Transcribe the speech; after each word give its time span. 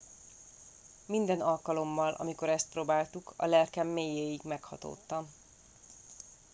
minden 1.07 1.41
alkalommal 1.41 2.13
amikor 2.17 2.49
ezt 2.49 2.69
próbáltuk 2.69 3.33
a 3.37 3.45
lelkem 3.45 3.87
mélyéig 3.87 4.41
meghatódtam 4.43 5.31